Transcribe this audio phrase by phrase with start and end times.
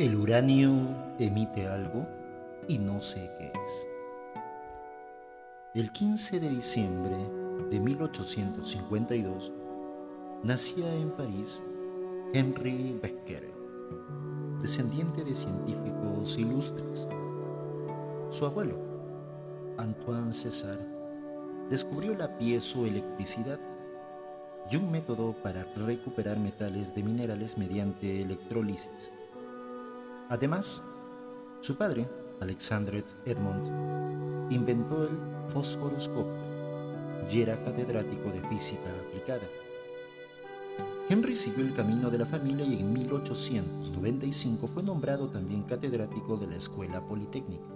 [0.00, 0.72] El uranio
[1.18, 2.08] emite algo
[2.66, 3.86] y no sé qué es.
[5.74, 7.16] El 15 de diciembre
[7.70, 9.52] de 1852
[10.42, 11.62] nacía en París
[12.32, 13.52] Henri Becquerel,
[14.62, 17.06] descendiente de científicos ilustres.
[18.30, 18.78] Su abuelo,
[19.76, 20.78] Antoine César,
[21.68, 23.60] descubrió la piezoelectricidad
[24.70, 29.12] y un método para recuperar metales de minerales mediante electrólisis.
[30.30, 30.80] Además,
[31.60, 32.08] su padre,
[32.40, 36.50] Alexandre Edmond, inventó el fosforoscopio
[37.28, 39.48] y era catedrático de física aplicada.
[41.08, 46.46] Henry siguió el camino de la familia y en 1895 fue nombrado también catedrático de
[46.46, 47.66] la Escuela Politécnica.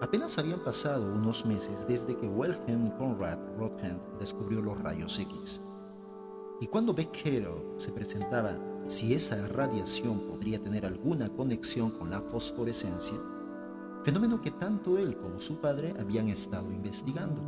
[0.00, 5.60] Apenas habían pasado unos meses desde que Wilhelm Conrad Röntgen descubrió los rayos X.
[6.60, 8.56] Y cuando Becquerel se presentaba
[8.88, 13.18] si esa radiación podría tener alguna conexión con la fosforescencia,
[14.04, 17.40] fenómeno que tanto él como su padre habían estado investigando.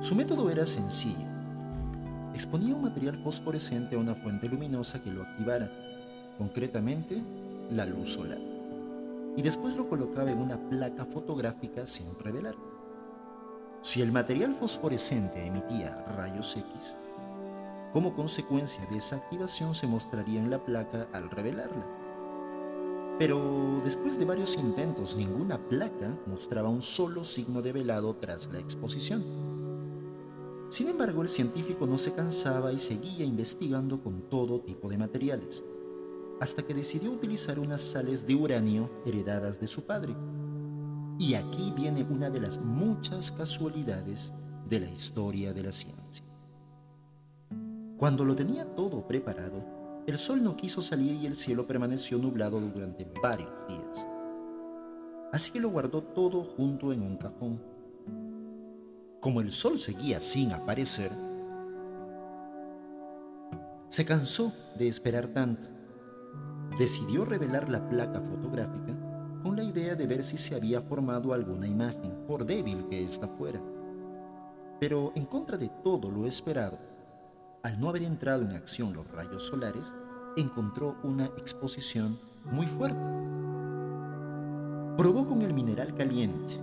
[0.00, 1.26] Su método era sencillo.
[2.34, 5.70] Exponía un material fosforescente a una fuente luminosa que lo activara,
[6.36, 7.22] concretamente
[7.70, 8.40] la luz solar,
[9.36, 12.56] y después lo colocaba en una placa fotográfica sin revelar.
[13.82, 16.96] Si el material fosforescente emitía rayos X,
[17.92, 21.86] como consecuencia de esa activación se mostraría en la placa al revelarla.
[23.18, 28.60] Pero después de varios intentos, ninguna placa mostraba un solo signo de velado tras la
[28.60, 29.24] exposición.
[30.68, 35.64] Sin embargo, el científico no se cansaba y seguía investigando con todo tipo de materiales,
[36.40, 40.14] hasta que decidió utilizar unas sales de uranio heredadas de su padre.
[41.18, 44.32] Y aquí viene una de las muchas casualidades
[44.68, 46.27] de la historia de la ciencia.
[47.98, 52.60] Cuando lo tenía todo preparado, el sol no quiso salir y el cielo permaneció nublado
[52.60, 54.06] durante varios días.
[55.32, 57.60] Así que lo guardó todo junto en un cajón.
[59.20, 61.10] Como el sol seguía sin aparecer,
[63.88, 65.68] se cansó de esperar tanto.
[66.78, 68.94] Decidió revelar la placa fotográfica
[69.42, 73.26] con la idea de ver si se había formado alguna imagen, por débil que ésta
[73.26, 73.60] fuera.
[74.78, 76.78] Pero en contra de todo lo esperado,
[77.62, 79.92] al no haber entrado en acción los rayos solares,
[80.36, 83.00] encontró una exposición muy fuerte.
[84.96, 86.60] Probó con el mineral caliente,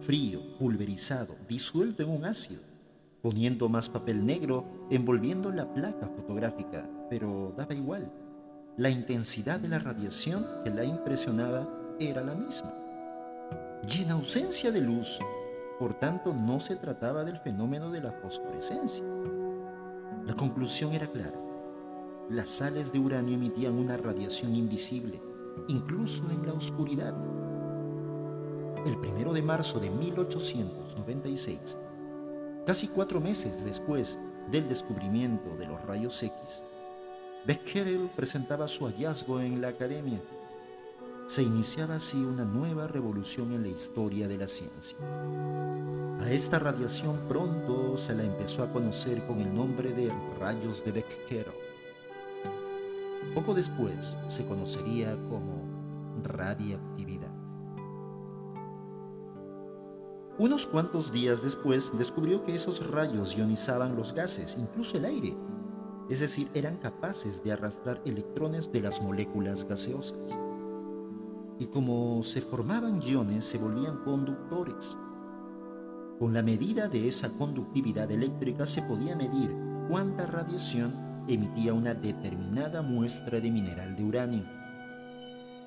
[0.00, 2.62] frío, pulverizado, disuelto en un ácido,
[3.22, 8.10] poniendo más papel negro, envolviendo la placa fotográfica, pero daba igual.
[8.76, 11.68] La intensidad de la radiación que la impresionaba
[11.98, 12.72] era la misma.
[13.90, 15.18] Y en ausencia de luz,
[15.78, 19.04] por tanto, no se trataba del fenómeno de la fosforescencia
[20.26, 21.40] la conclusión era clara.
[22.28, 25.20] Las sales de uranio emitían una radiación invisible,
[25.68, 27.14] incluso en la oscuridad.
[28.84, 31.78] El primero de marzo de 1896,
[32.66, 34.18] casi cuatro meses después
[34.50, 36.34] del descubrimiento de los rayos X,
[37.46, 40.20] Becquerel presentaba su hallazgo en la academia.
[41.26, 44.96] Se iniciaba así una nueva revolución en la historia de la ciencia.
[46.20, 50.92] A esta radiación pronto se la empezó a conocer con el nombre de rayos de
[50.92, 51.52] Becquerel.
[53.34, 55.64] Poco después se conocería como
[56.22, 57.34] radiactividad.
[60.38, 65.36] Unos cuantos días después descubrió que esos rayos ionizaban los gases, incluso el aire,
[66.08, 70.38] es decir, eran capaces de arrastrar electrones de las moléculas gaseosas.
[71.58, 74.96] Y como se formaban iones, se volvían conductores
[76.18, 79.54] con la medida de esa conductividad eléctrica se podía medir
[79.90, 80.90] cuánta radiación
[81.28, 84.44] emitía una determinada muestra de mineral de uranio.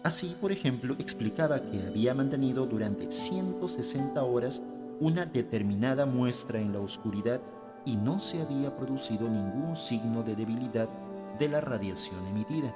[0.03, 4.63] Así, por ejemplo, explicaba que había mantenido durante 160 horas
[4.99, 7.41] una determinada muestra en la oscuridad
[7.85, 10.89] y no se había producido ningún signo de debilidad
[11.37, 12.73] de la radiación emitida,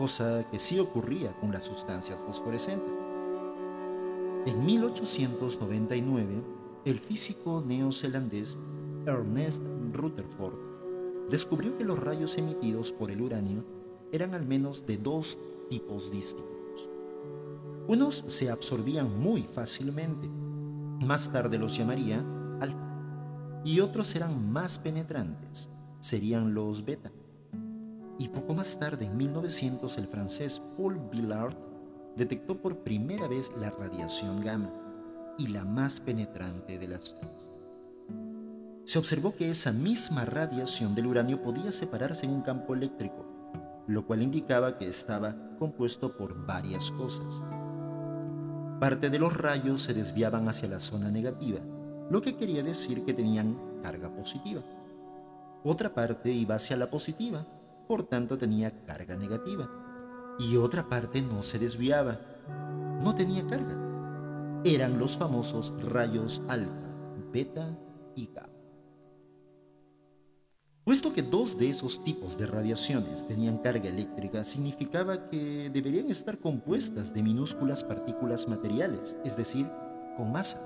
[0.00, 2.90] cosa que sí ocurría con las sustancias fosforescentes.
[4.46, 6.42] En 1899,
[6.86, 8.56] el físico neozelandés
[9.04, 9.62] Ernest
[9.92, 13.62] Rutherford descubrió que los rayos emitidos por el uranio
[14.10, 15.36] eran al menos de dos
[15.68, 16.88] tipos distintos.
[17.86, 20.28] Unos se absorbían muy fácilmente,
[21.04, 22.24] más tarde los llamaría
[22.58, 25.68] alfa, y otros eran más penetrantes,
[26.00, 27.12] serían los beta.
[28.20, 31.54] Y poco más tarde, en 1900, el francés Paul Villard
[32.18, 34.70] detectó por primera vez la radiación gamma
[35.38, 37.48] y la más penetrante de las dos.
[38.84, 43.24] Se observó que esa misma radiación del uranio podía separarse en un campo eléctrico,
[43.86, 47.40] lo cual indicaba que estaba compuesto por varias cosas.
[48.80, 51.60] Parte de los rayos se desviaban hacia la zona negativa,
[52.10, 54.60] lo que quería decir que tenían carga positiva.
[55.64, 57.46] Otra parte iba hacia la positiva,
[57.90, 59.68] por tanto tenía carga negativa.
[60.38, 62.20] Y otra parte no se desviaba,
[63.02, 63.76] no tenía carga.
[64.64, 66.70] Eran los famosos rayos alfa,
[67.32, 67.76] beta
[68.14, 68.48] y gamma.
[70.84, 76.38] Puesto que dos de esos tipos de radiaciones tenían carga eléctrica, significaba que deberían estar
[76.38, 79.68] compuestas de minúsculas partículas materiales, es decir,
[80.16, 80.60] con masa.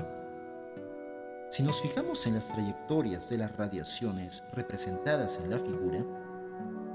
[1.51, 6.05] Si nos fijamos en las trayectorias de las radiaciones representadas en la figura,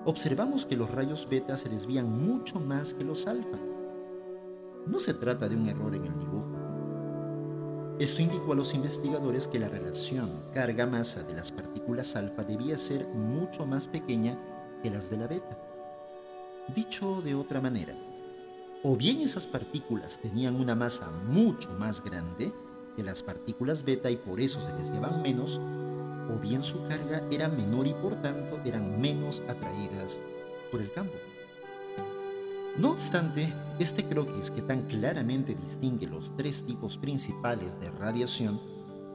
[0.10, 3.58] observamos que los rayos beta se desvían mucho más que los alfa.
[4.88, 6.50] No se trata de un error en el dibujo.
[8.00, 13.06] Esto indicó a los investigadores que la relación carga-masa de las partículas alfa debía ser
[13.10, 14.38] mucho más pequeña
[14.82, 15.60] que las de la beta.
[16.76, 17.96] Dicho de otra manera,
[18.84, 22.54] o bien esas partículas tenían una masa mucho más grande,
[23.04, 25.60] las partículas beta y por eso se desviaban menos,
[26.34, 30.20] o bien su carga era menor y por tanto eran menos atraídas
[30.72, 31.16] por el campo.
[32.78, 38.60] No obstante, este croquis que tan claramente distingue los tres tipos principales de radiación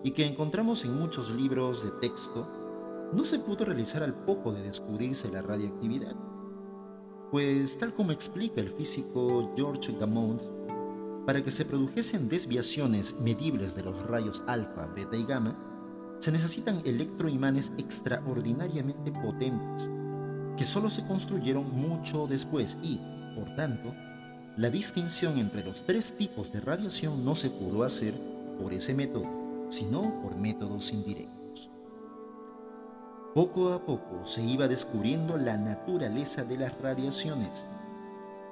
[0.02, 2.46] y que encontramos en muchos libros de texto,
[3.12, 6.14] no se pudo realizar al poco de descubrirse la radiactividad.
[7.31, 10.38] Pues tal como explica el físico George Gamow
[11.26, 15.73] para que se produjesen desviaciones medibles de los rayos alfa, beta y gamma,
[16.20, 19.90] se necesitan electroimanes extraordinariamente potentes,
[20.56, 23.00] que solo se construyeron mucho después y,
[23.34, 23.93] por tanto,
[24.56, 28.14] la distinción entre los tres tipos de radiación no se pudo hacer
[28.61, 29.26] por ese método,
[29.69, 31.70] sino por métodos indirectos.
[33.34, 37.67] Poco a poco se iba descubriendo la naturaleza de las radiaciones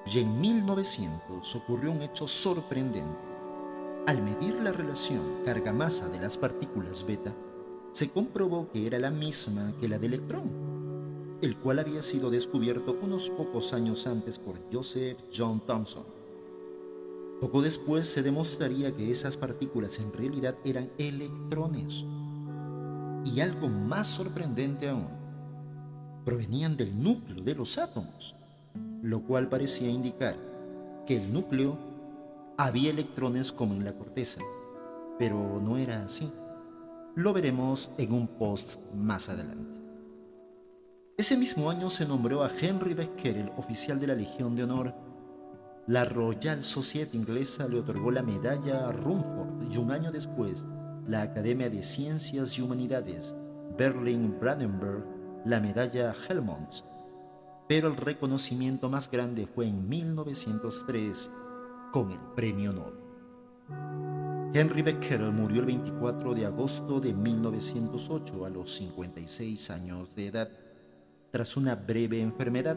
[0.06, 3.32] y en 1900 ocurrió un hecho sorprendente.
[4.08, 7.32] Al medir la relación carga-masa de las partículas beta,
[7.92, 12.98] se comprobó que era la misma que la del electrón, el cual había sido descubierto
[13.02, 16.04] unos pocos años antes por Joseph John Thomson.
[17.40, 22.06] Poco después se demostraría que esas partículas en realidad eran electrones.
[23.24, 25.08] Y algo más sorprendente aún,
[26.24, 28.36] provenían del núcleo de los átomos
[29.02, 30.36] lo cual parecía indicar
[31.06, 31.76] que el núcleo
[32.56, 34.40] había electrones como en la corteza,
[35.18, 36.32] pero no era así.
[37.14, 39.80] Lo veremos en un post más adelante.
[41.16, 44.94] Ese mismo año se nombró a Henry Becquerel oficial de la Legión de Honor.
[45.86, 50.64] La Royal Society inglesa le otorgó la medalla Rumford y un año después
[51.06, 53.34] la Academia de Ciencias y Humanidades
[53.76, 55.04] Berlin-Brandenburg
[55.44, 56.72] la medalla Helmont
[57.68, 61.30] pero el reconocimiento más grande fue en 1903
[61.90, 63.02] con el Premio Nobel.
[64.54, 70.50] Henry Becquerel murió el 24 de agosto de 1908 a los 56 años de edad,
[71.30, 72.76] tras una breve enfermedad.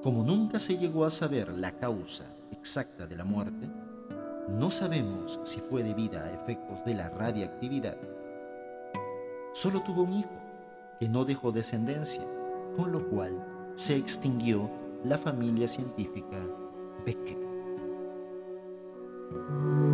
[0.00, 3.68] Como nunca se llegó a saber la causa exacta de la muerte,
[4.48, 7.96] no sabemos si fue debida a efectos de la radiactividad.
[9.52, 10.30] Solo tuvo un hijo
[11.00, 12.22] que no dejó descendencia
[12.76, 14.70] con lo cual se extinguió
[15.04, 16.38] la familia científica
[17.04, 17.49] Becker.
[19.32, 19.89] Thank you.